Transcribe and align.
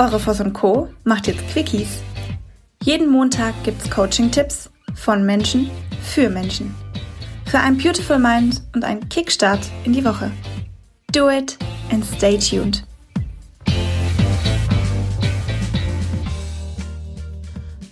Eure 0.00 0.18
Voss 0.18 0.40
und 0.40 0.54
Co. 0.54 0.88
macht 1.04 1.26
jetzt 1.26 1.46
Quickies. 1.48 2.00
Jeden 2.82 3.10
Montag 3.10 3.52
gibt's 3.64 3.90
Coaching-Tipps 3.90 4.70
von 4.94 5.26
Menschen 5.26 5.70
für 6.02 6.30
Menschen. 6.30 6.74
Für 7.44 7.58
ein 7.58 7.76
Beautiful 7.76 8.18
Mind 8.18 8.62
und 8.74 8.82
einen 8.82 9.06
Kickstart 9.10 9.60
in 9.84 9.92
die 9.92 10.02
Woche. 10.02 10.32
Do 11.12 11.28
it 11.28 11.58
and 11.90 12.02
stay 12.02 12.38
tuned. 12.38 12.82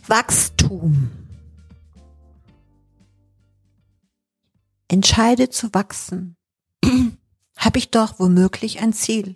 Wachstum. 0.06 1.10
Entscheide 4.88 5.50
zu 5.50 5.74
wachsen. 5.74 6.36
Habe 7.58 7.76
ich 7.76 7.90
doch 7.90 8.18
womöglich 8.18 8.80
ein 8.80 8.94
Ziel. 8.94 9.34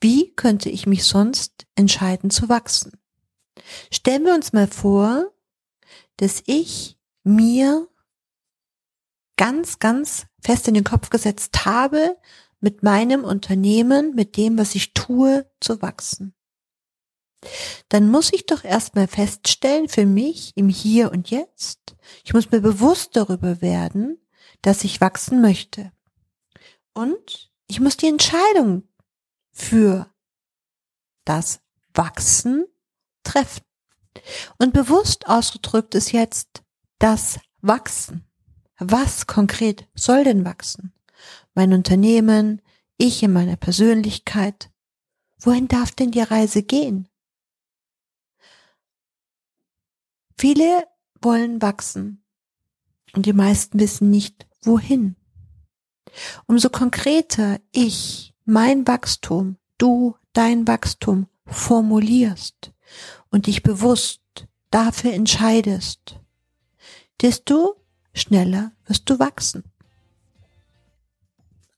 Wie 0.00 0.34
könnte 0.34 0.70
ich 0.70 0.86
mich 0.86 1.04
sonst 1.04 1.66
entscheiden 1.74 2.30
zu 2.30 2.48
wachsen? 2.48 2.92
Stellen 3.90 4.24
wir 4.24 4.34
uns 4.34 4.52
mal 4.52 4.66
vor, 4.66 5.32
dass 6.16 6.42
ich 6.46 6.98
mir 7.22 7.88
ganz, 9.36 9.78
ganz 9.78 10.26
fest 10.40 10.68
in 10.68 10.74
den 10.74 10.84
Kopf 10.84 11.10
gesetzt 11.10 11.64
habe, 11.64 12.16
mit 12.60 12.82
meinem 12.82 13.24
Unternehmen, 13.24 14.14
mit 14.14 14.36
dem, 14.36 14.56
was 14.56 14.74
ich 14.74 14.94
tue, 14.94 15.50
zu 15.60 15.82
wachsen. 15.82 16.34
Dann 17.90 18.10
muss 18.10 18.32
ich 18.32 18.46
doch 18.46 18.64
erstmal 18.64 19.06
feststellen 19.06 19.88
für 19.88 20.06
mich 20.06 20.52
im 20.54 20.70
Hier 20.70 21.12
und 21.12 21.30
Jetzt, 21.30 21.94
ich 22.24 22.32
muss 22.32 22.50
mir 22.50 22.60
bewusst 22.60 23.16
darüber 23.16 23.60
werden, 23.60 24.18
dass 24.62 24.84
ich 24.84 25.02
wachsen 25.02 25.42
möchte. 25.42 25.92
Und 26.94 27.52
ich 27.66 27.80
muss 27.80 27.98
die 27.98 28.08
Entscheidung 28.08 28.88
für 29.54 30.12
das 31.24 31.60
Wachsen 31.94 32.66
treffen. 33.22 33.64
Und 34.58 34.74
bewusst 34.74 35.26
ausgedrückt 35.28 35.94
ist 35.94 36.12
jetzt 36.12 36.62
das 36.98 37.38
Wachsen. 37.62 38.26
Was 38.78 39.26
konkret 39.26 39.88
soll 39.94 40.24
denn 40.24 40.44
wachsen? 40.44 40.92
Mein 41.54 41.72
Unternehmen, 41.72 42.60
ich 42.98 43.22
in 43.22 43.32
meiner 43.32 43.56
Persönlichkeit. 43.56 44.70
Wohin 45.38 45.68
darf 45.68 45.92
denn 45.92 46.10
die 46.10 46.20
Reise 46.20 46.62
gehen? 46.62 47.08
Viele 50.36 50.86
wollen 51.20 51.62
wachsen 51.62 52.24
und 53.14 53.26
die 53.26 53.32
meisten 53.32 53.78
wissen 53.78 54.10
nicht, 54.10 54.46
wohin. 54.62 55.16
Umso 56.46 56.70
konkreter 56.70 57.60
ich 57.72 58.33
mein 58.44 58.86
Wachstum, 58.86 59.56
du 59.78 60.16
dein 60.32 60.66
Wachstum 60.66 61.26
formulierst 61.46 62.72
und 63.30 63.46
dich 63.46 63.62
bewusst 63.62 64.20
dafür 64.70 65.12
entscheidest, 65.12 66.20
desto 67.22 67.76
schneller 68.12 68.72
wirst 68.86 69.08
du 69.08 69.18
wachsen. 69.18 69.64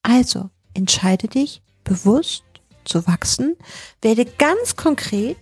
Also 0.03 0.51
entscheide 0.75 1.29
dich 1.29 1.63
bewusst 1.85 2.45
zu 2.85 3.07
wachsen, 3.07 3.57
werde 4.03 4.25
ganz 4.25 4.77
konkret 4.77 5.37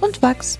und 0.00 0.22
wachs. 0.22 0.58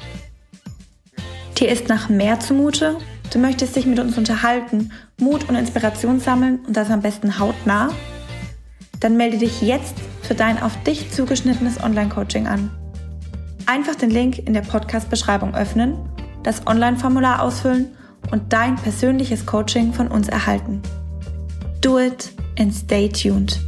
Dir 1.58 1.68
ist 1.68 1.88
nach 1.88 2.08
mehr 2.08 2.40
zumute? 2.40 2.98
Du 3.32 3.38
möchtest 3.38 3.74
dich 3.74 3.86
mit 3.86 3.98
uns 3.98 4.18
unterhalten, 4.18 4.92
Mut 5.18 5.48
und 5.48 5.54
Inspiration 5.54 6.20
sammeln 6.20 6.64
und 6.66 6.76
das 6.76 6.90
am 6.90 7.00
besten 7.00 7.38
hautnah? 7.38 7.90
Dann 9.04 9.18
melde 9.18 9.36
dich 9.36 9.60
jetzt 9.60 9.96
für 10.22 10.34
dein 10.34 10.62
auf 10.62 10.82
dich 10.84 11.10
zugeschnittenes 11.10 11.78
Online-Coaching 11.78 12.46
an. 12.46 12.70
Einfach 13.66 13.94
den 13.96 14.08
Link 14.08 14.38
in 14.38 14.54
der 14.54 14.62
Podcast-Beschreibung 14.62 15.54
öffnen, 15.54 15.98
das 16.42 16.66
Online-Formular 16.66 17.42
ausfüllen 17.42 17.88
und 18.30 18.50
dein 18.50 18.76
persönliches 18.76 19.44
Coaching 19.44 19.92
von 19.92 20.08
uns 20.08 20.28
erhalten. 20.28 20.80
Do 21.82 21.98
it 21.98 22.32
and 22.58 22.72
stay 22.72 23.10
tuned. 23.10 23.60